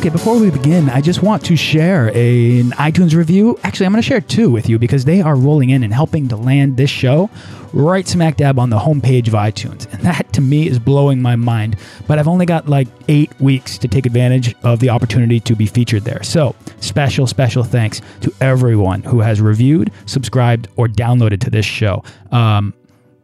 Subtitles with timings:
[0.00, 3.58] Okay, before we begin, I just want to share a, an iTunes review.
[3.62, 6.26] Actually, I'm going to share two with you because they are rolling in and helping
[6.28, 7.28] to land this show
[7.74, 9.92] right smack dab on the homepage of iTunes.
[9.92, 11.76] And that to me is blowing my mind.
[12.08, 15.66] But I've only got like eight weeks to take advantage of the opportunity to be
[15.66, 16.22] featured there.
[16.22, 22.02] So, special, special thanks to everyone who has reviewed, subscribed, or downloaded to this show.
[22.32, 22.72] Um,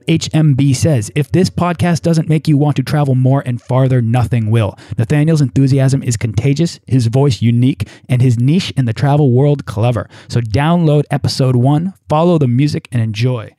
[0.06, 4.50] HMB says, if this podcast doesn't make you want to travel more and farther, nothing
[4.50, 4.78] will.
[4.96, 10.08] Nathaniel's enthusiasm is contagious, his voice unique, and his niche in the travel world clever.
[10.28, 13.54] So download episode one, follow the music, and enjoy.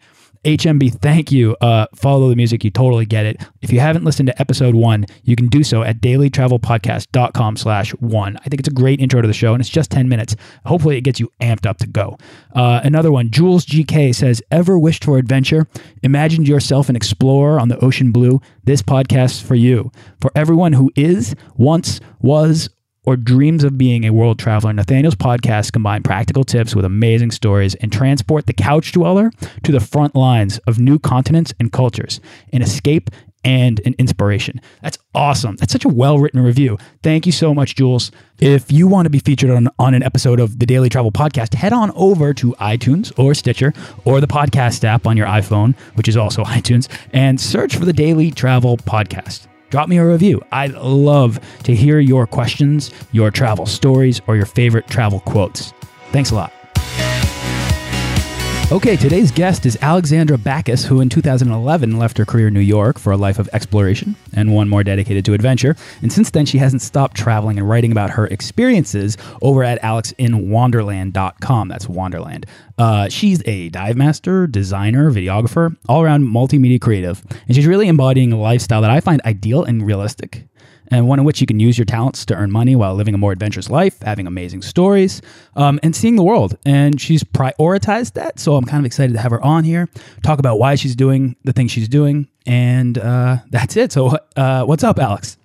[0.48, 1.58] HMB, thank you.
[1.60, 2.64] Uh, follow the music.
[2.64, 3.42] You totally get it.
[3.62, 8.38] If you haven't listened to episode one, you can do so at dailytravelpodcast.com slash one.
[8.38, 10.38] I think it's a great intro to the show and it's just 10 minutes.
[10.66, 12.18] Hopefully it gets you amped up to go.
[12.56, 15.68] Uh, another one, Jules GK says, ever wished for adventure?
[16.02, 18.40] Imagined yourself an explorer on the ocean blue?
[18.64, 19.92] This podcast's for you.
[20.22, 22.70] For everyone who is, once, was,
[23.08, 27.74] or dreams of being a world traveler, Nathaniel's podcast combine practical tips with amazing stories
[27.76, 29.32] and transport the couch dweller
[29.64, 32.20] to the front lines of new continents and cultures,
[32.52, 33.10] an escape
[33.46, 34.60] and an inspiration.
[34.82, 35.56] That's awesome.
[35.56, 36.78] That's such a well written review.
[37.02, 38.12] Thank you so much, Jules.
[38.40, 41.54] If you want to be featured on, on an episode of the Daily Travel Podcast,
[41.54, 46.10] head on over to iTunes or Stitcher or the podcast app on your iPhone, which
[46.10, 50.42] is also iTunes, and search for the Daily Travel Podcast drop me a review.
[50.52, 55.74] I'd love to hear your questions, your travel stories, or your favorite travel quotes.
[56.12, 56.57] Thanks a lot.
[58.70, 63.00] Okay, today's guest is Alexandra Baackes, who in 2011 left her career in New York
[63.00, 65.78] for a life of exploration and one more dedicated to adventure.
[66.02, 71.68] And since then, she hasn't stopped traveling and writing about her experiences over at alexinwonderland.com.
[71.70, 72.46] That's Wonderland.
[72.78, 77.24] Uh, she's a dive master, designer, videographer, all around multimedia creative.
[77.48, 80.46] And she's really embodying a lifestyle that I find ideal and realistic
[80.90, 83.18] and one in which you can use your talents to earn money while living a
[83.18, 85.22] more adventurous life, having amazing stories,
[85.56, 86.58] um, and seeing the world.
[86.66, 88.40] And she's prioritized that.
[88.40, 89.90] So I'm kind of excited to have her on here,
[90.24, 92.28] talk about why she's doing the things she's doing.
[92.46, 93.92] And uh, that's it.
[93.92, 95.38] So, uh, what's up, Alex?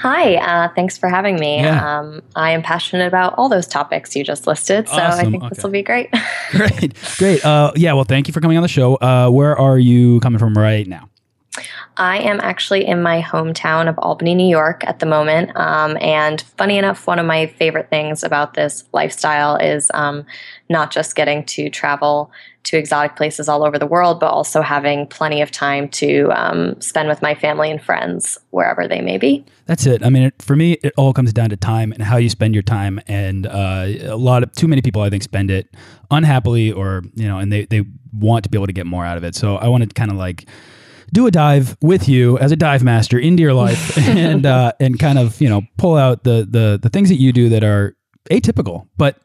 [0.00, 1.60] Hi, uh, thanks for having me.
[1.60, 1.98] Yeah.
[1.98, 5.26] Um, I am passionate about all those topics you just listed, so awesome.
[5.26, 5.54] I think okay.
[5.54, 6.10] this will be great.
[6.50, 7.44] great, great.
[7.44, 8.96] Uh, yeah, well, thank you for coming on the show.
[8.96, 11.08] Uh, where are you coming from right now?
[11.96, 15.50] I am actually in my hometown of Albany, New York at the moment.
[15.56, 20.24] Um, and funny enough, one of my favorite things about this lifestyle is um,
[20.68, 22.30] not just getting to travel
[22.68, 26.78] to exotic places all over the world, but also having plenty of time to um,
[26.80, 29.44] spend with my family and friends wherever they may be.
[29.64, 30.04] That's it.
[30.04, 32.54] I mean, it, for me, it all comes down to time and how you spend
[32.54, 33.00] your time.
[33.06, 35.74] And uh, a lot of too many people, I think, spend it
[36.10, 39.16] unhappily, or you know, and they they want to be able to get more out
[39.16, 39.34] of it.
[39.34, 40.46] So I want to kind of like
[41.12, 44.98] do a dive with you as a dive master into your life and uh, and
[44.98, 47.96] kind of you know pull out the the the things that you do that are
[48.30, 48.88] atypical.
[48.96, 49.18] But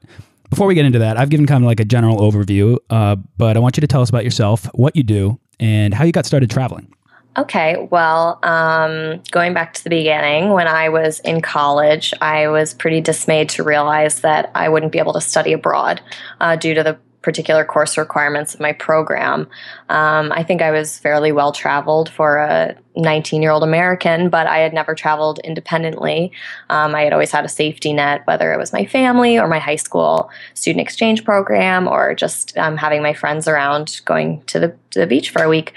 [0.50, 3.58] before we get into that, I've given kind of like a general overview, uh, but
[3.58, 6.26] I want you to tell us about yourself, what you do, and how you got
[6.26, 6.94] started traveling.
[7.36, 12.76] Okay, well, um, going back to the beginning, when I was in college, I was
[12.76, 16.00] pretty dismayed to realize that I wouldn't be able to study abroad
[16.40, 19.48] uh, due to the particular course requirements of my program.
[19.90, 24.46] Um, I think I was fairly well traveled for a 19 year old American, but
[24.46, 26.32] I had never traveled independently.
[26.70, 29.60] Um, I had always had a safety net, whether it was my family or my
[29.60, 34.76] high school student exchange program or just um, having my friends around going to the,
[34.92, 35.74] to the beach for a week.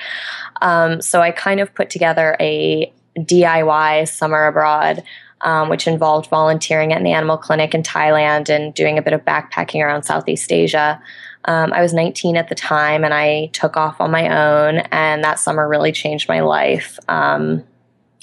[0.60, 5.02] Um, so I kind of put together a DIY summer abroad.
[5.42, 9.22] Um, which involved volunteering at an animal clinic in Thailand and doing a bit of
[9.26, 11.00] backpacking around Southeast Asia.
[11.46, 15.24] Um, I was 19 at the time and I took off on my own, and
[15.24, 16.98] that summer really changed my life.
[17.08, 17.64] Um,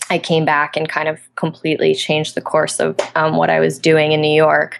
[0.10, 3.80] I came back and kind of completely changed the course of um, what I was
[3.80, 4.80] doing in New York.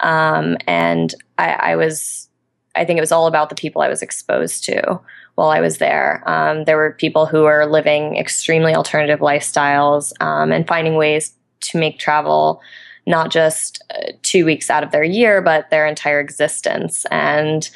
[0.00, 2.28] Um, and I, I, was,
[2.74, 5.00] I think it was all about the people I was exposed to
[5.36, 6.22] while I was there.
[6.28, 11.78] Um, there were people who were living extremely alternative lifestyles um, and finding ways to
[11.78, 12.60] make travel
[13.06, 17.06] not just uh, two weeks out of their year, but their entire existence.
[17.10, 17.68] And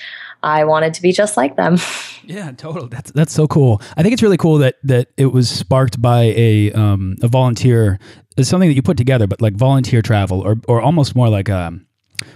[0.42, 1.78] I wanted to be just like them.
[2.22, 2.86] Yeah, totally.
[2.90, 3.82] That's that's so cool.
[3.96, 7.98] I think it's really cool that that it was sparked by a um, a volunteer.
[8.36, 11.48] It's something that you put together, but like volunteer travel, or or almost more like
[11.48, 11.86] a um,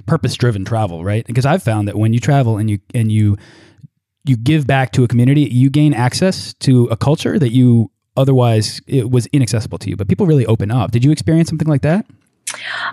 [0.06, 1.24] purpose driven travel, right?
[1.24, 3.36] Because I've found that when you travel and you and you
[4.24, 8.80] you give back to a community, you gain access to a culture that you otherwise
[8.88, 9.96] it was inaccessible to you.
[9.96, 10.90] But people really open up.
[10.90, 12.04] Did you experience something like that?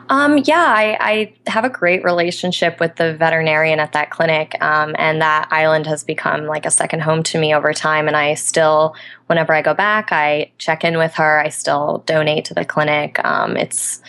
[0.10, 4.96] Um, yeah, I, I, have a great relationship with the veterinarian at that clinic, um,
[4.98, 8.08] and that island has become like a second home to me over time.
[8.08, 8.96] And I still,
[9.28, 11.40] whenever I go back, I check in with her.
[11.40, 13.24] I still donate to the clinic.
[13.24, 14.02] Um, it's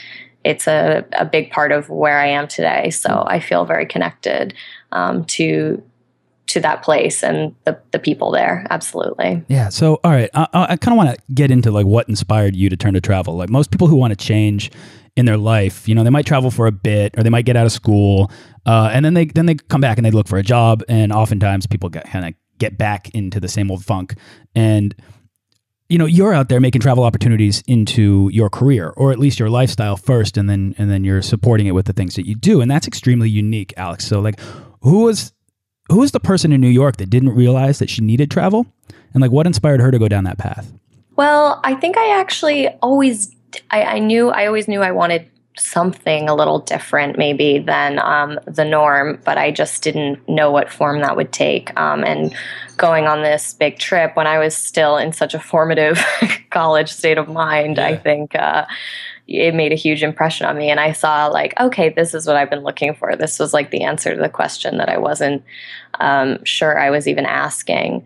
[0.44, 2.90] it's a, a big part of where I am today.
[2.90, 4.54] So I feel very connected
[4.90, 5.82] um, to
[6.48, 8.66] to that place and the, the people there.
[8.68, 9.42] Absolutely.
[9.48, 9.70] Yeah.
[9.70, 12.68] So, all right, I, I kind of want to get into like what inspired you
[12.68, 13.36] to turn to travel.
[13.36, 14.70] Like most people who want to change
[15.16, 17.56] in their life, you know, they might travel for a bit or they might get
[17.56, 18.30] out of school,
[18.66, 21.12] uh, and then they then they come back and they look for a job, and
[21.12, 24.14] oftentimes people get kind of get back into the same old funk
[24.54, 24.94] and
[25.88, 29.50] you know you're out there making travel opportunities into your career or at least your
[29.50, 32.60] lifestyle first and then and then you're supporting it with the things that you do
[32.60, 34.38] and that's extremely unique alex so like
[34.82, 35.32] who was
[35.92, 38.66] who was the person in New York that didn't realize that she needed travel?
[39.12, 40.72] And like what inspired her to go down that path?
[41.16, 43.34] Well, I think I actually always
[43.70, 45.28] I, I knew I always knew I wanted
[45.58, 50.70] something a little different maybe than um, the norm, but I just didn't know what
[50.70, 51.78] form that would take.
[51.78, 52.34] Um, and
[52.78, 56.02] going on this big trip when I was still in such a formative
[56.50, 57.86] college state of mind, yeah.
[57.86, 58.64] I think uh,
[59.28, 62.36] it made a huge impression on me and i saw like okay this is what
[62.36, 65.42] i've been looking for this was like the answer to the question that i wasn't
[66.00, 68.04] um, sure i was even asking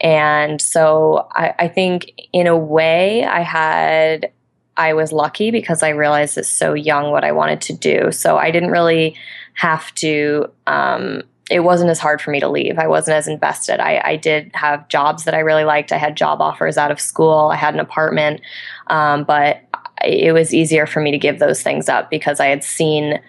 [0.00, 4.30] and so I, I think in a way i had
[4.76, 8.36] i was lucky because i realized at so young what i wanted to do so
[8.36, 9.16] i didn't really
[9.54, 12.78] have to um, it wasn't as hard for me to leave.
[12.78, 13.80] I wasn't as invested.
[13.80, 15.92] I, I, did have jobs that I really liked.
[15.92, 17.50] I had job offers out of school.
[17.52, 18.40] I had an apartment,
[18.88, 19.62] um, but
[20.04, 23.20] it was easier for me to give those things up because I had seen,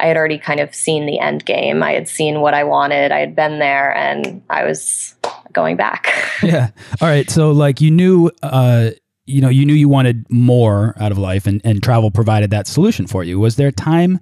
[0.00, 1.82] I had already kind of seen the end game.
[1.82, 3.12] I had seen what I wanted.
[3.12, 5.14] I had been there, and I was
[5.52, 6.12] going back.
[6.42, 6.70] yeah.
[7.00, 7.28] All right.
[7.30, 8.90] So, like, you knew, uh,
[9.26, 12.66] you know, you knew you wanted more out of life, and and travel provided that
[12.66, 13.38] solution for you.
[13.38, 14.20] Was there a time?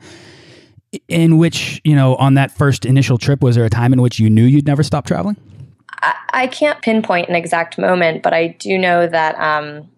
[1.08, 4.20] in which you know on that first initial trip was there a time in which
[4.20, 5.36] you knew you'd never stop traveling
[6.02, 9.90] I, I can't pinpoint an exact moment but i do know that um,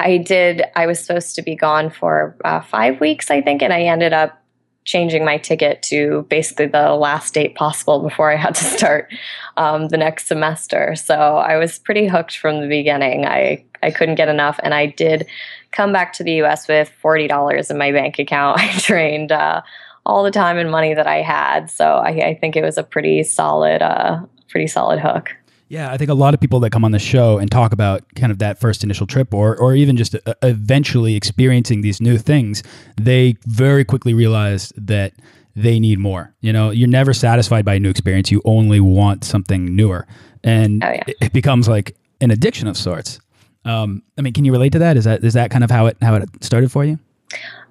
[0.00, 3.72] I did, I was supposed to be gone for uh, five weeks, I think, and
[3.72, 4.42] I ended up
[4.84, 9.12] changing my ticket to basically the last date possible before I had to start
[9.56, 10.94] um, the next semester.
[10.96, 13.26] So I was pretty hooked from the beginning.
[13.26, 15.26] I, I couldn't get enough, and I did
[15.72, 18.58] come back to the US with $40 in my bank account.
[18.60, 19.62] I trained uh,
[20.06, 21.70] all the time and money that I had.
[21.70, 25.30] So I, I think it was a pretty solid, uh, pretty solid hook.
[25.70, 28.02] Yeah, I think a lot of people that come on the show and talk about
[28.16, 32.18] kind of that first initial trip or or even just uh, eventually experiencing these new
[32.18, 32.64] things,
[33.00, 35.12] they very quickly realize that
[35.54, 36.34] they need more.
[36.40, 38.32] You know, you're never satisfied by a new experience.
[38.32, 40.08] You only want something newer.
[40.42, 41.04] And oh, yeah.
[41.06, 43.20] it, it becomes like an addiction of sorts.
[43.64, 44.96] Um, I mean, can you relate to that?
[44.96, 46.98] Is that is that kind of how it how it started for you?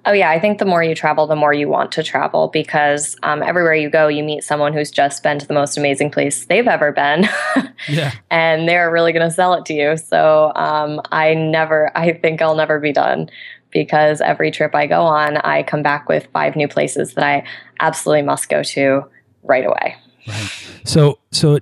[0.06, 0.30] Oh, yeah.
[0.30, 3.74] I think the more you travel, the more you want to travel because um, everywhere
[3.74, 6.90] you go, you meet someone who's just been to the most amazing place they've ever
[6.90, 7.28] been.
[7.88, 8.12] yeah.
[8.30, 9.98] And they're really going to sell it to you.
[9.98, 13.28] So um, I never, I think I'll never be done
[13.70, 17.44] because every trip I go on, I come back with five new places that I
[17.80, 19.04] absolutely must go to
[19.42, 19.96] right away.
[20.26, 20.80] Right.
[20.84, 21.58] So, so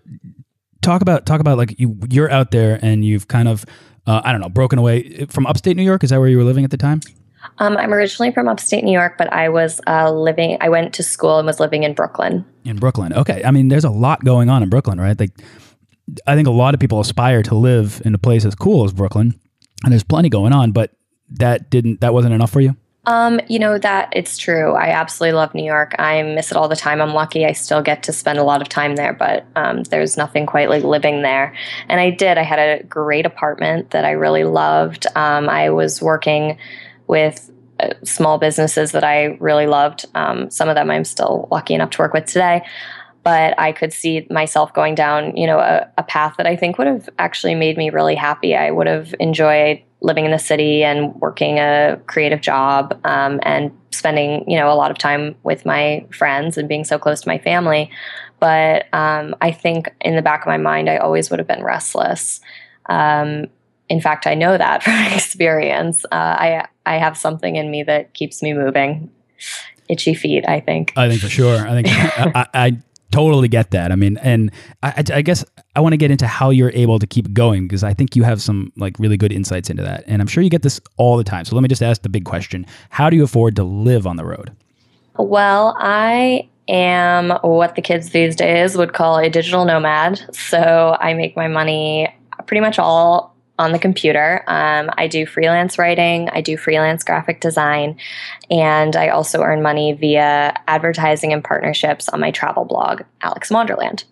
[0.80, 3.66] talk about, talk about like you, you're out there and you've kind of,
[4.06, 6.04] uh, I don't know, broken away from upstate New York.
[6.04, 7.00] Is that where you were living at the time?
[7.58, 10.58] Um, I'm originally from upstate New York, but I was uh, living.
[10.60, 12.44] I went to school and was living in Brooklyn.
[12.64, 13.42] In Brooklyn, okay.
[13.44, 15.18] I mean, there's a lot going on in Brooklyn, right?
[15.18, 15.32] Like,
[16.26, 18.92] I think a lot of people aspire to live in a place as cool as
[18.92, 19.38] Brooklyn,
[19.84, 20.72] and there's plenty going on.
[20.72, 20.92] But
[21.30, 22.00] that didn't.
[22.00, 22.76] That wasn't enough for you.
[23.08, 24.74] Um, you know that it's true.
[24.74, 25.94] I absolutely love New York.
[25.98, 27.00] I miss it all the time.
[27.00, 30.18] I'm lucky I still get to spend a lot of time there, but um, there's
[30.18, 31.54] nothing quite like living there.
[31.88, 32.36] And I did.
[32.36, 35.06] I had a great apartment that I really loved.
[35.16, 36.58] Um, I was working
[37.08, 37.50] with
[37.80, 40.06] uh, small businesses that I really loved.
[40.14, 42.62] Um, some of them I'm still lucky enough to work with today.
[43.24, 46.78] But I could see myself going down, you know, a, a path that I think
[46.78, 48.56] would have actually made me really happy.
[48.56, 53.72] I would have enjoyed living in the city and working a creative job um, and
[53.90, 57.28] spending, you know, a lot of time with my friends and being so close to
[57.28, 57.90] my family.
[58.40, 61.64] But um, I think in the back of my mind, I always would have been
[61.64, 62.40] restless.
[62.86, 63.46] Um,
[63.88, 66.04] in fact, I know that from experience.
[66.06, 69.10] Uh, I I have something in me that keeps me moving.
[69.88, 70.92] Itchy feet, I think.
[70.96, 71.66] I think for sure.
[71.66, 71.86] I think
[72.36, 72.78] I, I,
[73.10, 73.90] totally get that.
[73.90, 74.50] I mean, and
[74.82, 75.42] I, I guess
[75.74, 78.22] I want to get into how you're able to keep going because I think you
[78.22, 81.16] have some like really good insights into that, and I'm sure you get this all
[81.16, 81.46] the time.
[81.46, 84.16] So let me just ask the big question: How do you afford to live on
[84.16, 84.54] the road?
[85.16, 90.22] Well, I am what the kids these days would call a digital nomad.
[90.34, 92.14] So I make my money
[92.46, 94.44] pretty much all on the computer.
[94.46, 97.96] Um, I do freelance writing, I do freelance graphic design,
[98.50, 104.04] and I also earn money via advertising and partnerships on my travel blog, Alex Wonderland.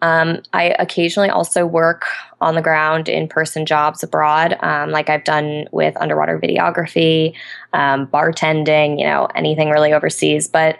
[0.00, 2.06] Um, I occasionally also work
[2.40, 7.34] on the ground in person jobs abroad, um, like I've done with underwater videography,
[7.72, 10.48] um, bartending, you know, anything really overseas.
[10.48, 10.76] But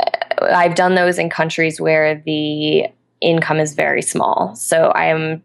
[0.00, 2.86] uh, I've done those in countries where the
[3.20, 4.56] income is very small.
[4.56, 5.42] So I am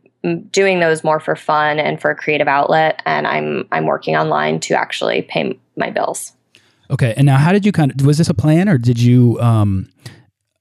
[0.51, 4.59] doing those more for fun and for a creative outlet and i'm i'm working online
[4.59, 6.33] to actually pay my bills.
[6.89, 9.39] Okay and now how did you kind of was this a plan or did you
[9.41, 9.89] um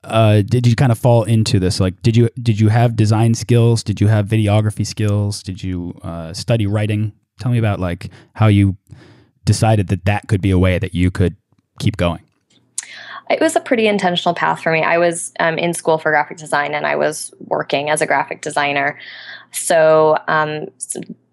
[0.05, 1.81] uh did you kind of fall into this?
[1.81, 3.83] Like did you did you have design skills?
[3.83, 5.43] Did you have videography skills?
[5.43, 7.13] Did you uh, study writing?
[7.41, 8.77] Tell me about like how you
[9.45, 11.37] decided that that could be a way that you could
[11.79, 12.23] keep going.
[13.29, 14.83] It was a pretty intentional path for me.
[14.83, 18.41] I was um, in school for graphic design and I was working as a graphic
[18.41, 18.99] designer.
[19.53, 20.67] So, um,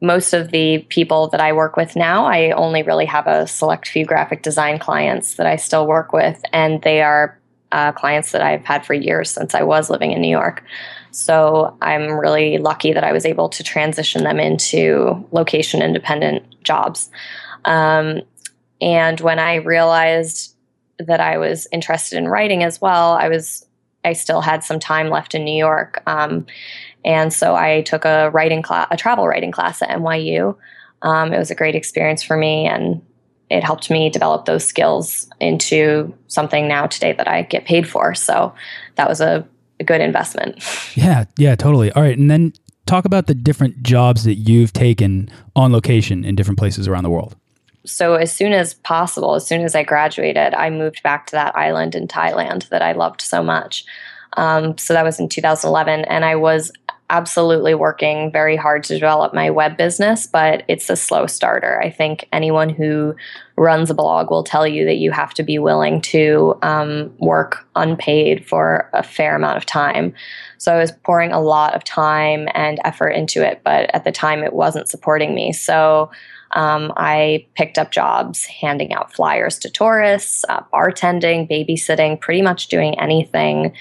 [0.02, 3.88] most of the people that I work with now, I only really have a select
[3.88, 7.40] few graphic design clients that I still work with, and they are
[7.72, 10.64] uh, clients that I've had for years since I was living in New York.
[11.12, 17.10] So I'm really lucky that I was able to transition them into location independent jobs.
[17.66, 18.22] Um,
[18.82, 20.56] and when I realized
[21.00, 23.66] that I was interested in writing as well, I was
[24.06, 26.04] I still had some time left in New York.
[26.06, 26.46] Um,
[27.06, 30.56] and so I took a writing class, a travel writing class at NYU.
[31.02, 33.02] Um, it was a great experience for me, and
[33.50, 38.16] it helped me develop those skills into something now today that I get paid for.
[38.16, 38.54] So
[38.96, 39.46] that was a,
[39.80, 40.64] a good investment.
[40.96, 41.92] Yeah, yeah, totally.
[41.94, 42.54] All right, and then
[42.86, 47.10] talk about the different jobs that you've taken on location in different places around the
[47.10, 47.36] world.
[47.86, 51.56] So as soon as possible, as soon as I graduated, I moved back to that
[51.58, 53.86] island in Thailand that I loved so much.
[54.38, 56.72] Um, so that was in 2011, and I was
[57.14, 61.80] absolutely working very hard to develop my web business, but it's a slow starter.
[61.80, 63.16] I think anyone who
[63.56, 67.68] runs a blog will tell you that you have to be willing to um, work
[67.76, 70.16] unpaid for a fair amount of time.
[70.58, 74.12] So I was pouring a lot of time and effort into it, but at the
[74.12, 75.54] time it wasn't supporting me.
[75.54, 76.10] So
[76.54, 82.70] um, I picked up jobs handing out flyers to tourists, uh, bartending, babysitting, pretty much
[82.70, 83.74] doing anything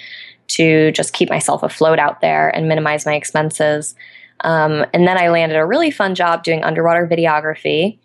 [0.55, 3.95] to just keep myself afloat out there and minimize my expenses.
[4.41, 7.99] Um, and then I landed a really fun job doing underwater videography,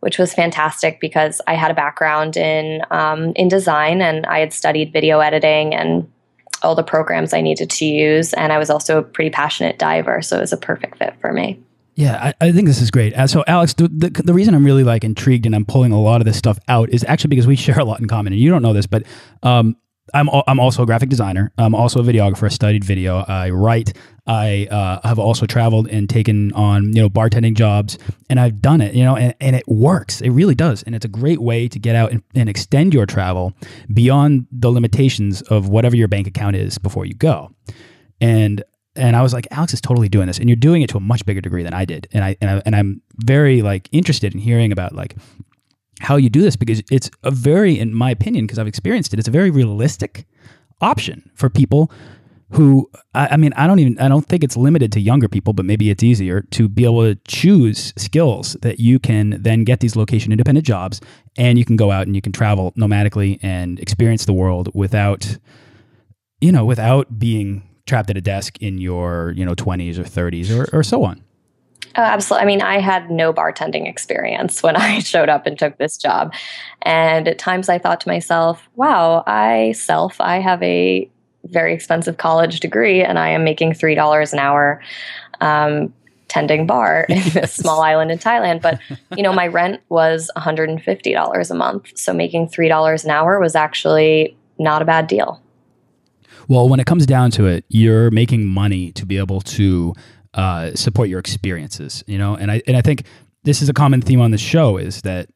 [0.00, 4.52] which was fantastic because I had a background in um, in design and I had
[4.52, 6.10] studied video editing and
[6.62, 8.32] all the programs I needed to use.
[8.34, 11.32] And I was also a pretty passionate diver, so it was a perfect fit for
[11.32, 11.60] me.
[11.94, 13.12] Yeah, I, I, think this is great.
[13.14, 16.00] Uh, so, Alex, the, the, the, reason I'm really like intrigued and I'm pulling a
[16.00, 18.32] lot of this stuff out is actually because we share a lot in common.
[18.32, 19.02] And you don't know this, but
[19.42, 19.76] um,
[20.14, 21.52] I'm I'm also a graphic designer.
[21.58, 22.44] I'm also a videographer.
[22.44, 23.18] I studied video.
[23.18, 23.96] I write.
[24.26, 28.80] I uh, have also traveled and taken on you know bartending jobs, and I've done
[28.80, 28.94] it.
[28.94, 30.20] You know, and, and it works.
[30.20, 33.06] It really does, and it's a great way to get out and, and extend your
[33.06, 33.52] travel
[33.92, 37.54] beyond the limitations of whatever your bank account is before you go.
[38.20, 38.64] And
[38.96, 41.00] and I was like, Alex is totally doing this, and you're doing it to a
[41.00, 42.08] much bigger degree than I did.
[42.12, 45.16] And I and, I, and I'm very like interested in hearing about like
[46.02, 49.18] how you do this because it's a very, in my opinion, because I've experienced it,
[49.18, 50.26] it's a very realistic
[50.80, 51.90] option for people
[52.50, 55.52] who I, I, mean i don't even i don't think it's limited to younger people
[55.52, 59.80] but maybe it's easier to be able to choose skills that you can then get
[59.80, 61.00] these location independent jobs
[61.36, 65.38] and you can go out and you can travel nomadically and experience the world without
[66.40, 70.54] you know without being trapped at a desk in your you know 20s or 30s
[70.54, 71.24] or, or so on
[71.96, 72.42] Oh, absolutely.
[72.42, 76.34] I mean, I had no bartending experience when I showed up and took this job.
[76.82, 81.08] And at times I thought to myself, wow, I self, I have a
[81.44, 84.80] very expensive college degree and I am making $3 an hour
[85.40, 85.92] um,
[86.28, 88.62] tending bar in this small island in Thailand.
[88.62, 88.78] But,
[89.16, 91.98] you know, my rent was $150 a month.
[91.98, 95.42] So making $3 an hour was actually not a bad deal.
[96.48, 99.94] Well, when it comes down to it, you're making money to be able to
[100.34, 102.04] uh, support your experiences.
[102.06, 103.04] You know, and I and I think
[103.44, 105.28] this is a common theme on the show is that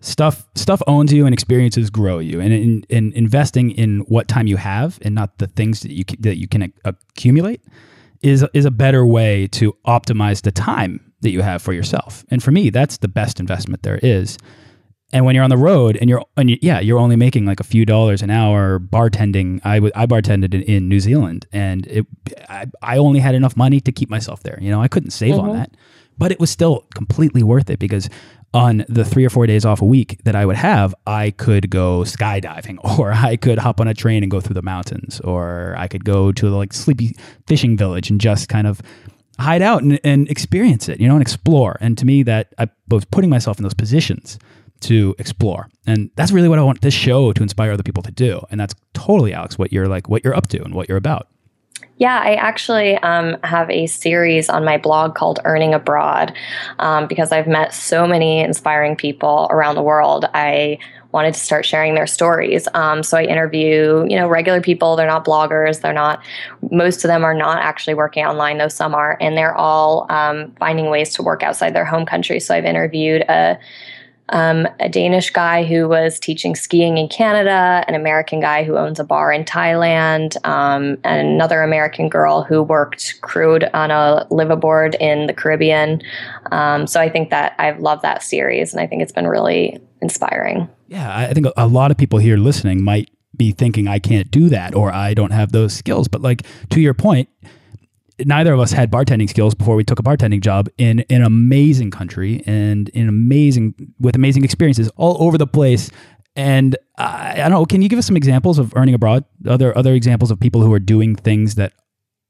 [0.00, 2.40] stuff stuff owns you and experiences grow you.
[2.40, 6.04] And in, in investing in what time you have and not the things that you
[6.20, 7.62] that you can accumulate
[8.22, 12.24] is is a better way to optimize the time that you have for yourself.
[12.30, 14.38] And for me that's the best investment there is
[15.12, 17.60] And when you're on the road and you're, and you, yeah, you're only making like
[17.60, 19.60] a few dollars an hour bartending.
[19.64, 22.06] I, w- I bartended in, in New Zealand and it,
[22.48, 24.58] I, I only had enough money to keep myself there.
[24.60, 25.50] You know, I couldn't save mm-hmm.
[25.50, 25.76] on that,
[26.16, 28.08] but it was still completely worth it because
[28.52, 31.70] on the three or four days off a week that I would have, I could
[31.70, 35.74] go skydiving, or I could hop on a train and go through the mountains, or
[35.78, 38.80] I could go to like sleepy fishing village and just kind of
[39.38, 41.76] hide out and, and experience it, you know, and explore.
[41.80, 44.38] And to me, that I was putting myself in those positions
[44.80, 48.12] to explore, and that's really what I want this show to inspire other people to
[48.12, 48.40] do.
[48.50, 51.28] And that's totally, Alex, what you're like, what you're up to, and what you're about.
[52.00, 56.32] Yeah, I actually um, have a series on my blog called Earning Abroad
[56.78, 60.24] um, because I've met so many inspiring people around the world.
[60.32, 60.78] I
[61.12, 62.66] wanted to start sharing their stories.
[62.72, 64.96] Um, so I interview, you know, regular people.
[64.96, 65.82] They're not bloggers.
[65.82, 66.22] They're not.
[66.70, 70.54] Most of them are not actually working online, though some are, and they're all um,
[70.58, 72.40] finding ways to work outside their home country.
[72.40, 73.58] So I've interviewed a
[74.30, 78.98] um, a Danish guy who was teaching skiing in Canada, an American guy who owns
[78.98, 84.94] a bar in Thailand, um, and another American girl who worked crewed on a liveaboard
[85.00, 86.02] in the Caribbean.
[86.52, 89.80] Um, so I think that I've loved that series, and I think it's been really
[90.00, 90.68] inspiring.
[90.88, 94.48] Yeah, I think a lot of people here listening might be thinking I can't do
[94.48, 97.28] that or I don't have those skills, but like to your point
[98.24, 101.90] neither of us had bartending skills before we took a bartending job in an amazing
[101.90, 105.90] country and in amazing with amazing experiences all over the place.
[106.36, 107.66] And I, I don't know.
[107.66, 109.24] Can you give us some examples of earning abroad?
[109.46, 111.72] Other other examples of people who are doing things that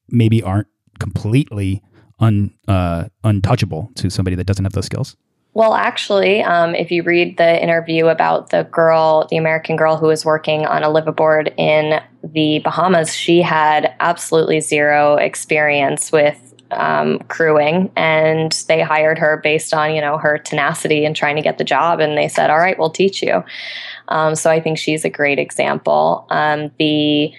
[0.08, 0.68] maybe aren't
[0.98, 1.82] completely
[2.18, 5.16] un uh, untouchable to somebody that doesn't have those skills.
[5.52, 10.06] Well, actually, um, if you read the interview about the girl, the American girl who
[10.06, 17.18] was working on a liveaboard in the Bahamas, she had absolutely zero experience with um,
[17.26, 21.58] crewing, and they hired her based on you know her tenacity and trying to get
[21.58, 21.98] the job.
[21.98, 23.42] And they said, "All right, we'll teach you."
[24.06, 26.26] Um, so I think she's a great example.
[26.30, 27.32] Um, the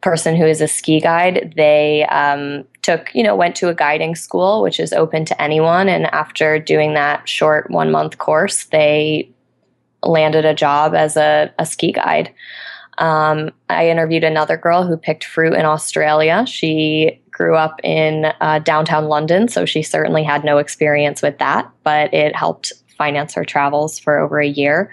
[0.00, 4.14] person who is a ski guide, they um, took, you know, went to a guiding
[4.14, 5.88] school, which is open to anyone.
[5.88, 9.30] And after doing that short one month course, they
[10.02, 12.32] landed a job as a, a ski guide.
[12.98, 16.44] Um, I interviewed another girl who picked fruit in Australia.
[16.46, 21.70] She grew up in uh, downtown London, so she certainly had no experience with that,
[21.84, 24.90] but it helped finance her travels for over a year.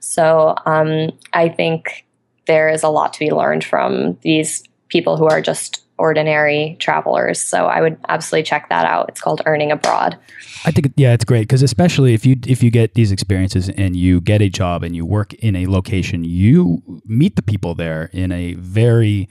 [0.00, 2.04] So um, I think
[2.48, 7.40] there is a lot to be learned from these people who are just ordinary travelers.
[7.40, 9.08] So I would absolutely check that out.
[9.08, 10.16] It's called Earning Abroad.
[10.64, 13.94] I think yeah, it's great because especially if you if you get these experiences and
[13.96, 18.10] you get a job and you work in a location, you meet the people there
[18.12, 19.28] in a very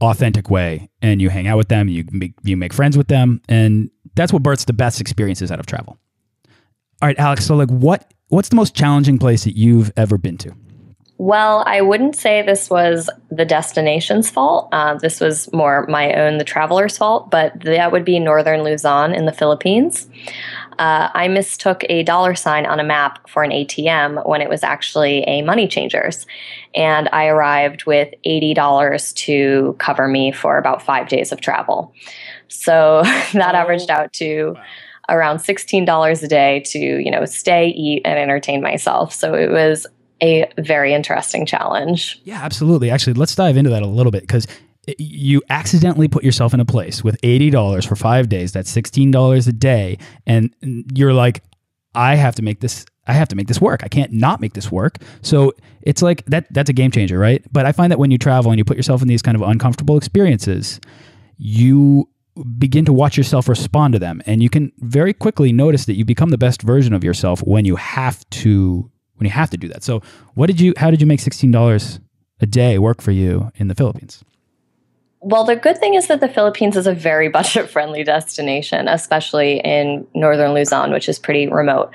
[0.00, 3.40] authentic way and you hang out with them, you make you make friends with them
[3.48, 5.98] and that's what births the best experiences out of travel.
[7.00, 10.38] All right, Alex, so like what what's the most challenging place that you've ever been
[10.38, 10.54] to?
[11.20, 14.68] Well, I wouldn't say this was the destination's fault.
[14.70, 19.14] Uh, this was more my own, the traveler's fault, but that would be northern Luzon
[19.14, 20.08] in the Philippines.
[20.78, 24.62] Uh, I mistook a dollar sign on a map for an ATM when it was
[24.62, 26.24] actually a money changers.
[26.72, 31.92] And I arrived with $80 to cover me for about five days of travel.
[32.46, 33.02] So
[33.32, 33.58] that oh.
[33.58, 34.52] averaged out to.
[34.54, 34.62] Wow
[35.10, 39.86] around $16 a day to you know stay eat and entertain myself so it was
[40.22, 42.20] a very interesting challenge.
[42.24, 42.90] Yeah, absolutely.
[42.90, 44.46] Actually, let's dive into that a little bit because
[44.98, 49.52] you accidentally put yourself in a place with $80 for five days, that's $16 a
[49.52, 49.98] day.
[50.26, 50.54] And
[50.94, 51.42] you're like,
[51.94, 52.86] I have to make this.
[53.06, 53.82] I have to make this work.
[53.82, 54.98] I can't not make this work.
[55.22, 56.46] So it's like that.
[56.52, 57.42] That's a game changer, right?
[57.50, 59.42] But I find that when you travel and you put yourself in these kind of
[59.42, 60.78] uncomfortable experiences,
[61.38, 62.08] you
[62.58, 66.04] begin to watch yourself respond to them, and you can very quickly notice that you
[66.04, 69.68] become the best version of yourself when you have to when you have to do
[69.68, 69.82] that.
[69.82, 70.02] So,
[70.34, 70.74] what did you?
[70.76, 72.00] How did you make sixteen dollars
[72.40, 74.24] a day work for you in the Philippines?
[75.20, 79.60] Well, the good thing is that the Philippines is a very budget friendly destination, especially
[79.60, 81.90] in northern Luzon, which is pretty remote.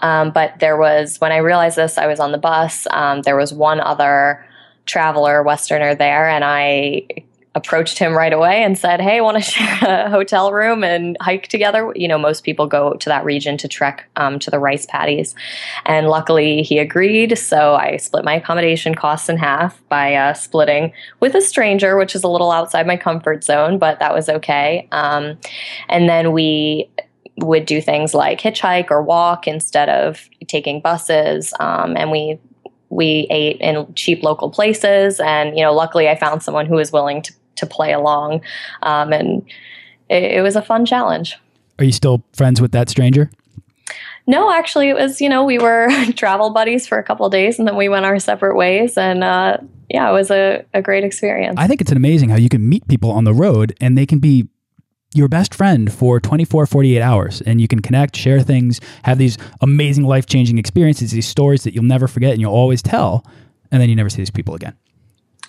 [0.00, 2.86] Um, but there was, when I realized this, I was on the bus.
[2.90, 4.44] Um, there was one other
[4.84, 7.06] traveler, Westerner there, and I
[7.56, 11.48] approached him right away and said, Hey, want to share a hotel room and hike
[11.48, 11.92] together?
[11.96, 15.34] You know, most people go to that region to trek um, to the rice paddies.
[15.86, 17.36] And luckily, he agreed.
[17.38, 22.14] So I split my accommodation costs in half by uh, splitting with a stranger, which
[22.14, 24.86] is a little outside my comfort zone, but that was okay.
[24.92, 25.38] Um,
[25.88, 26.90] and then we
[27.38, 31.52] would do things like hitchhike or walk instead of taking buses.
[31.58, 32.38] Um, and we
[32.88, 36.92] we ate in cheap local places and you know luckily i found someone who was
[36.92, 38.42] willing to to play along,
[38.82, 39.42] um, and
[40.08, 41.36] it, it was a fun challenge.
[41.78, 43.30] Are you still friends with that stranger?
[44.26, 47.68] No, actually, it was, you know, we were travel buddies for a couple days and
[47.68, 48.98] then we went our separate ways.
[48.98, 51.54] And uh, yeah, it was a, a great experience.
[51.58, 54.18] I think it's amazing how you can meet people on the road and they can
[54.18, 54.48] be
[55.14, 57.40] your best friend for 24, 48 hours.
[57.42, 61.72] And you can connect, share things, have these amazing life changing experiences, these stories that
[61.72, 63.24] you'll never forget and you'll always tell.
[63.70, 64.76] And then you never see these people again.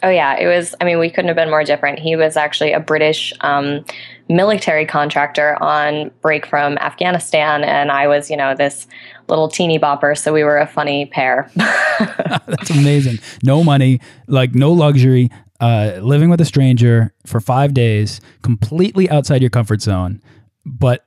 [0.04, 0.38] Oh, yeah.
[0.38, 1.98] It was, I mean, we couldn't have been more different.
[1.98, 3.84] He was actually a British um,
[4.30, 7.64] military contractor on break from Afghanistan.
[7.64, 8.88] And I was, you know, this
[9.28, 10.16] little teeny bopper.
[10.16, 11.50] So we were a funny pair.
[11.56, 13.20] That's amazing.
[13.44, 19.42] No money, like no luxury, uh, living with a stranger for five days, completely outside
[19.42, 20.22] your comfort zone.
[20.64, 21.07] But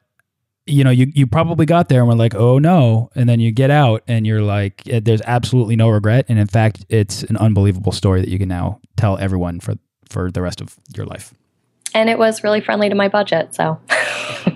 [0.70, 3.10] you know, you, you probably got there and were like, oh no.
[3.14, 6.26] And then you get out and you're like, eh, there's absolutely no regret.
[6.28, 9.74] And in fact, it's an unbelievable story that you can now tell everyone for,
[10.08, 11.34] for the rest of your life.
[11.94, 13.54] And it was really friendly to my budget.
[13.54, 13.78] So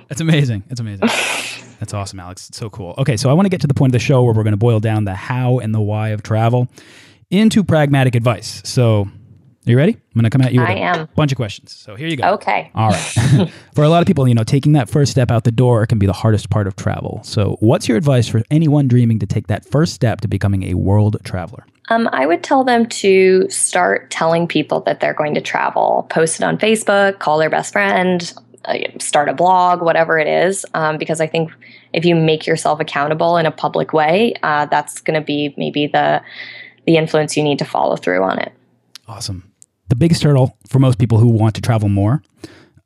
[0.09, 0.63] that's amazing.
[0.69, 1.09] That's amazing.
[1.81, 2.49] That's awesome, Alex.
[2.49, 2.95] It's so cool.
[2.99, 4.53] Okay, so I want to get to the point of the show where we're going
[4.53, 6.69] to boil down the how and the why of travel
[7.31, 8.63] into pragmatic advice.
[8.65, 9.09] So
[9.67, 9.93] are you ready?
[9.93, 11.09] I'm going to come at you with I a am.
[11.17, 11.73] bunch of questions.
[11.73, 12.35] So here you go.
[12.35, 12.71] Okay.
[12.75, 13.51] All right.
[13.75, 15.99] for a lot of people, you know, taking that first step out the door can
[15.99, 17.21] be the hardest part of travel.
[17.25, 20.75] So, what's your advice for anyone dreaming to take that first step to becoming a
[20.75, 21.65] world traveler?
[21.89, 26.07] Um, I would tell them to start telling people that they're going to travel.
[26.11, 28.35] Post it on Facebook, call their best friend,
[28.67, 30.67] uh, start a blog, whatever it is.
[30.75, 31.51] Um, because I think
[31.95, 35.87] if you make yourself accountable in a public way, uh, that's going to be maybe
[35.87, 36.21] the
[36.87, 38.53] the influence you need to follow through on it.
[39.09, 39.54] Awesome
[39.89, 42.23] the biggest hurdle for most people who want to travel more,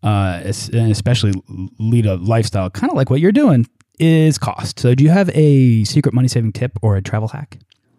[0.03, 0.41] uh,
[0.73, 1.33] and especially
[1.79, 3.67] lead a lifestyle kind of like what you're doing,
[3.99, 4.79] is cost.
[4.79, 7.59] So, do you have a secret money saving tip or a travel hack?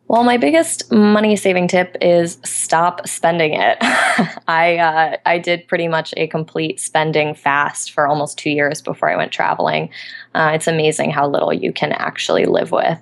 [0.10, 3.78] Well, my biggest money saving tip is stop spending it.
[4.48, 9.12] I uh, I did pretty much a complete spending fast for almost two years before
[9.12, 9.92] I went traveling.
[10.34, 13.00] Uh, it's amazing how little you can actually live with.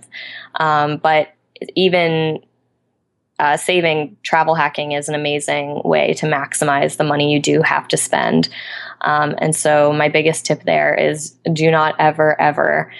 [0.55, 1.29] Um, but
[1.75, 2.43] even
[3.39, 7.87] uh, saving travel hacking is an amazing way to maximize the money you do have
[7.89, 8.49] to spend.
[9.01, 12.91] Um, and so, my biggest tip there is do not ever, ever,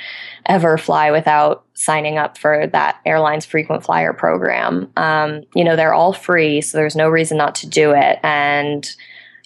[0.46, 4.92] ever fly without signing up for that airline's frequent flyer program.
[4.96, 8.20] Um, you know, they're all free, so there's no reason not to do it.
[8.22, 8.88] And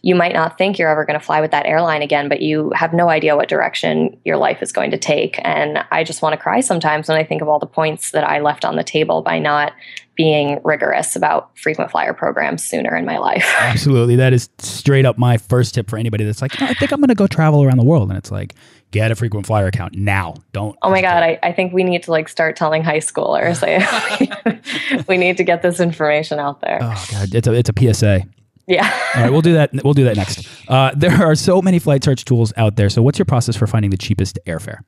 [0.04, 2.72] you might not think you're ever going to fly with that airline again, but you
[2.76, 5.40] have no idea what direction your life is going to take.
[5.44, 8.24] And I just want to cry sometimes when I think of all the points that
[8.24, 9.74] I left on the table by not
[10.16, 13.46] being rigorous about frequent flyer programs sooner in my life.
[13.60, 14.16] Absolutely.
[14.16, 17.10] That is straight up my first tip for anybody that's like, I think I'm going
[17.10, 18.10] to go travel around the world.
[18.10, 18.56] And it's like,
[18.90, 20.36] get a frequent flyer account now.
[20.52, 20.78] Don't.
[20.82, 21.24] Oh my God.
[21.24, 23.62] I, I think we need to like start telling high schoolers.
[25.08, 26.80] we need to get this information out there.
[26.82, 27.34] Oh God.
[27.34, 28.24] It's a, it's a PSA.
[28.72, 28.90] Yeah.
[29.16, 29.72] All right, we'll do that.
[29.84, 30.48] We'll do that next.
[30.70, 32.90] Uh, there are so many flight search tools out there.
[32.90, 34.80] So, what's your process for finding the cheapest airfare?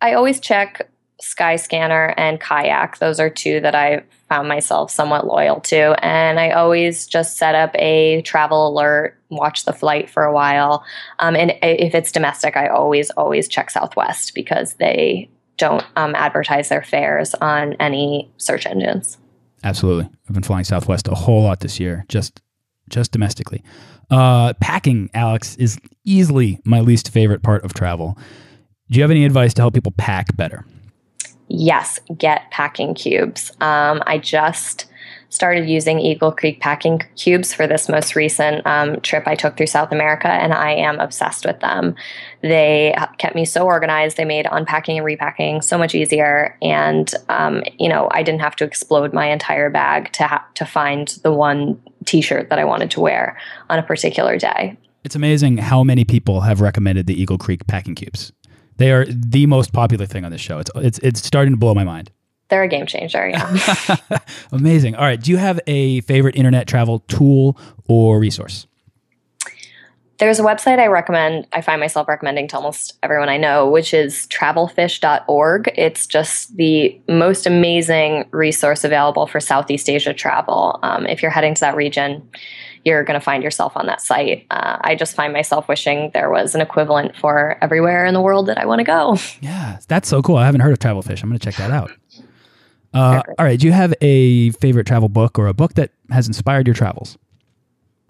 [0.00, 0.90] I always check
[1.22, 2.98] Skyscanner and Kayak.
[2.98, 6.02] Those are two that I found myself somewhat loyal to.
[6.04, 10.84] And I always just set up a travel alert, watch the flight for a while.
[11.18, 16.68] Um, and if it's domestic, I always, always check Southwest because they don't um, advertise
[16.68, 19.18] their fares on any search engines.
[19.64, 20.08] Absolutely.
[20.28, 22.40] I've been flying Southwest a whole lot this year, just
[22.88, 23.62] just domestically.
[24.10, 28.18] Uh, packing, Alex, is easily my least favorite part of travel.
[28.90, 30.64] Do you have any advice to help people pack better?
[31.48, 33.50] Yes, get packing cubes.
[33.60, 34.86] Um, I just
[35.30, 39.66] started using Eagle Creek packing cubes for this most recent um, trip I took through
[39.66, 41.94] South America, and I am obsessed with them.
[42.42, 44.16] They kept me so organized.
[44.16, 48.56] They made unpacking and repacking so much easier, and um, you know I didn't have
[48.56, 52.90] to explode my entire bag to ha- to find the one T-shirt that I wanted
[52.92, 54.76] to wear on a particular day.
[55.04, 58.32] It's amazing how many people have recommended the Eagle Creek packing cubes.
[58.78, 60.58] They are the most popular thing on this show.
[60.58, 62.10] It's it's it's starting to blow my mind.
[62.48, 63.96] They're a game changer, yeah.
[64.52, 64.94] Amazing.
[64.94, 65.20] All right.
[65.20, 68.66] Do you have a favorite internet travel tool or resource?
[70.18, 73.94] There's a website I recommend, I find myself recommending to almost everyone I know, which
[73.94, 75.72] is travelfish.org.
[75.76, 80.80] It's just the most amazing resource available for Southeast Asia travel.
[80.82, 82.28] Um, if you're heading to that region,
[82.84, 84.44] you're going to find yourself on that site.
[84.50, 88.46] Uh, I just find myself wishing there was an equivalent for everywhere in the world
[88.46, 89.16] that I want to go.
[89.40, 90.36] Yeah, that's so cool.
[90.36, 91.22] I haven't heard of Travelfish.
[91.22, 91.92] I'm going to check that out.
[92.92, 93.58] Uh, all right.
[93.58, 97.16] Do you have a favorite travel book or a book that has inspired your travels?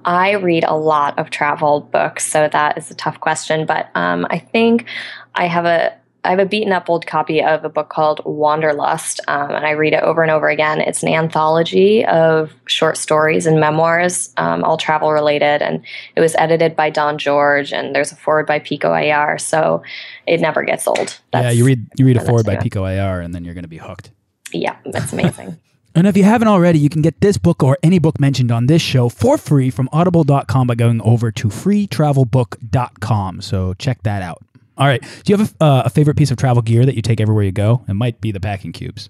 [0.08, 3.66] I read a lot of travel books, so that is a tough question.
[3.66, 4.86] But um, I think
[5.34, 5.94] I have a
[6.24, 9.72] I have a beaten up old copy of a book called Wanderlust, um, and I
[9.72, 10.80] read it over and over again.
[10.80, 15.84] It's an anthology of short stories and memoirs, um, all travel related, and
[16.16, 19.82] it was edited by Don George, and there's a forward by Pico Iyer, so
[20.26, 21.20] it never gets old.
[21.34, 22.56] yeah, you read you read a that's forward by.
[22.56, 24.10] Pico Iyer, and then you're going to be hooked.
[24.52, 25.60] Yeah, that's amazing.
[25.94, 28.66] And if you haven't already, you can get this book or any book mentioned on
[28.66, 33.40] this show for free from audible.com by going over to freetravelbook.com.
[33.40, 34.42] So check that out.
[34.76, 35.02] All right.
[35.02, 37.44] Do you have a, uh, a favorite piece of travel gear that you take everywhere
[37.44, 37.84] you go?
[37.88, 39.08] It might be the packing cubes.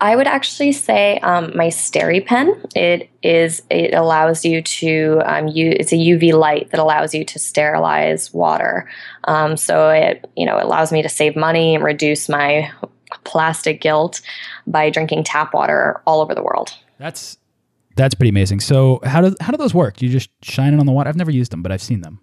[0.00, 2.72] I would actually say um, my SteriPEN.
[2.74, 3.62] It is.
[3.68, 5.20] It allows you to.
[5.26, 8.88] Um, use, it's a UV light that allows you to sterilize water.
[9.24, 12.70] Um, so it you know it allows me to save money and reduce my
[13.24, 14.20] plastic guilt
[14.66, 16.74] by drinking tap water all over the world.
[16.98, 17.38] That's
[17.96, 18.60] that's pretty amazing.
[18.60, 19.96] So how do how do those work?
[19.96, 21.08] Do you just shine it on the water?
[21.08, 22.20] I've never used them, but I've seen them.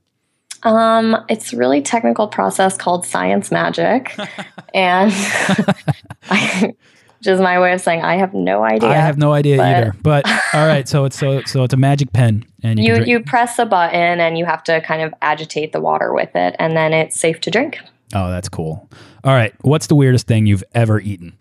[0.63, 4.17] Um, it's a really technical process called science magic,
[4.73, 5.11] and
[6.29, 6.73] I,
[7.19, 8.89] which is my way of saying I have no idea.
[8.89, 9.95] I have no idea but- either.
[10.01, 13.19] But all right, so it's so so it's a magic pen, and you, you you
[13.19, 16.75] press a button and you have to kind of agitate the water with it, and
[16.75, 17.79] then it's safe to drink.
[18.13, 18.89] Oh, that's cool.
[19.23, 21.37] All right, what's the weirdest thing you've ever eaten?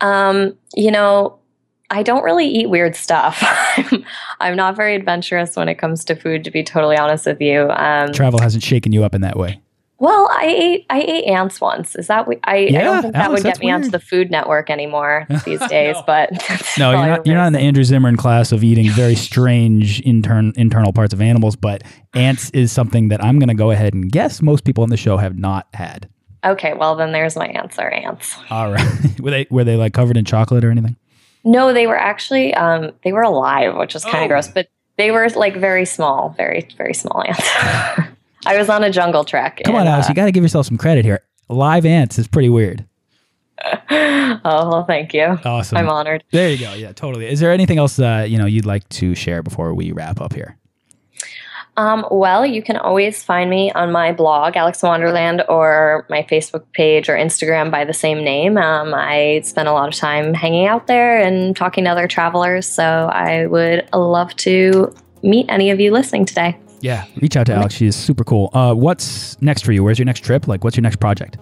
[0.00, 1.38] Um, you know,
[1.90, 3.38] I don't really eat weird stuff.
[3.76, 4.04] I'm,
[4.40, 7.70] I'm not very adventurous when it comes to food, to be totally honest with you.
[7.70, 9.60] Um, Travel hasn't shaken you up in that way.
[10.04, 11.96] Well, I ate I ate ants once.
[11.96, 12.56] Is that we- I?
[12.66, 15.96] I don't think that would get me onto the Food Network anymore these days.
[16.06, 16.30] But
[16.78, 17.26] No, you're not.
[17.26, 21.20] You're not in the Andrew Zimmern class of eating very strange intern internal parts of
[21.20, 21.56] animals.
[21.56, 21.82] But
[22.14, 24.96] ants is something that I'm going to go ahead and guess most people on the
[24.96, 26.08] show have not had.
[26.44, 27.88] Okay, well then there's my answer.
[27.88, 28.36] Ants.
[28.50, 30.96] All right, were they were they like covered in chocolate or anything?
[31.44, 34.28] No, they were actually um, they were alive, which is kind of Oh.
[34.28, 38.10] gross, but they were like very small, very very small ants.
[38.46, 39.62] I was on a jungle trek.
[39.64, 41.20] Come on, and, Alex, uh, you got to give yourself some credit here.
[41.48, 42.86] Live ants is pretty weird.
[43.64, 45.38] oh well, thank you.
[45.44, 45.78] Awesome.
[45.78, 46.24] I'm honored.
[46.32, 46.74] There you go.
[46.74, 47.26] Yeah, totally.
[47.26, 50.32] Is there anything else uh, you know you'd like to share before we wrap up
[50.32, 50.56] here?
[51.76, 56.64] Um, well, you can always find me on my blog, Alex Wonderland, or my Facebook
[56.72, 58.56] page or Instagram by the same name.
[58.56, 62.66] Um, I spend a lot of time hanging out there and talking to other travelers,
[62.66, 66.56] so I would love to meet any of you listening today.
[66.84, 67.72] Yeah, reach out to Alex.
[67.72, 68.50] She's super cool.
[68.52, 69.82] Uh, what's next for you?
[69.82, 70.46] Where's your next trip?
[70.46, 71.38] Like, what's your next project?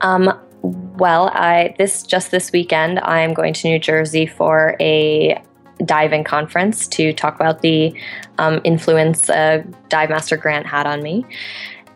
[0.00, 5.40] Um, well, I this just this weekend I'm going to New Jersey for a
[5.84, 7.94] diving conference to talk about the
[8.38, 11.24] um, influence uh, Dive Master Grant had on me.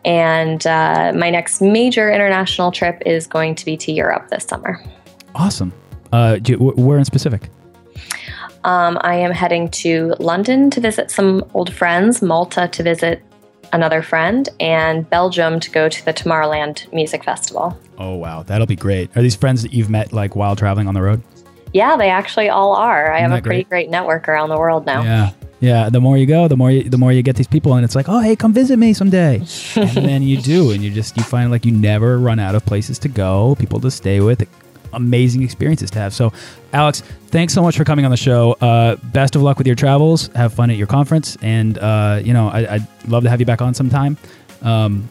[0.05, 4.81] And uh, my next major international trip is going to be to Europe this summer.
[5.35, 5.73] Awesome.
[6.13, 7.49] Uh, do you, where in specific?
[8.63, 13.23] Um, I am heading to London to visit some old friends, Malta to visit
[13.73, 17.77] another friend, and Belgium to go to the Tomorrowland Music Festival.
[17.97, 19.15] Oh wow, that'll be great.
[19.17, 21.21] Are these friends that you've met like while traveling on the road?
[21.73, 23.11] Yeah, they actually all are.
[23.11, 25.03] I have Isn't a that pretty great network around the world now.
[25.03, 25.31] Yeah.
[25.61, 27.85] Yeah, the more you go, the more you, the more you get these people, and
[27.85, 29.35] it's like, oh, hey, come visit me someday,
[29.75, 32.65] and then you do, and you just you find like you never run out of
[32.65, 34.41] places to go, people to stay with,
[34.93, 36.13] amazing experiences to have.
[36.13, 36.33] So,
[36.73, 38.53] Alex, thanks so much for coming on the show.
[38.53, 40.27] Uh, best of luck with your travels.
[40.35, 43.45] Have fun at your conference, and uh, you know I, I'd love to have you
[43.45, 44.17] back on sometime.
[44.61, 45.09] Um,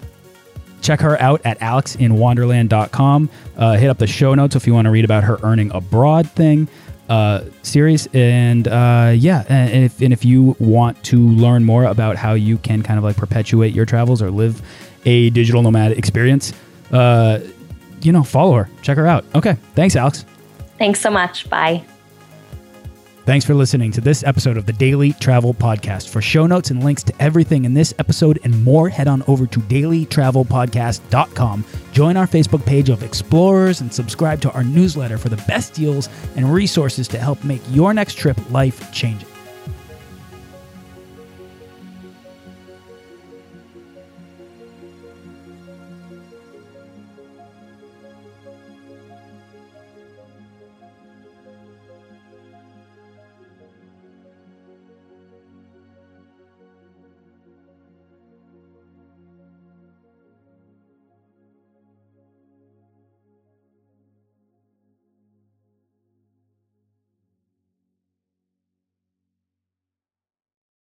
[0.81, 3.31] check her out at alexinwonderland.com.
[3.57, 6.31] Uh, hit up the show notes if you want to read about her earning abroad
[6.31, 6.69] thing
[7.11, 8.09] uh, series.
[8.15, 12.33] And uh, yeah, and and if, and if you want to learn more about how
[12.35, 14.63] you can kind of like perpetuate your travels or live
[15.05, 16.53] a digital nomad experience,
[16.93, 17.41] uh,
[18.03, 19.25] you know, follow her, check her out.
[19.35, 19.57] Okay.
[19.75, 20.25] Thanks, Alex.
[20.79, 21.51] Thanks so much.
[21.51, 21.85] Bye.
[23.27, 26.09] Thanks for listening to this episode of the Daily Travel Podcast.
[26.09, 29.47] For show notes and links to everything in this episode and more, head on over
[29.47, 31.65] to dailytravelpodcast.com.
[31.93, 36.09] Join our Facebook page of explorers and subscribe to our newsletter for the best deals
[36.35, 39.30] and resources to help make your next trip life changing.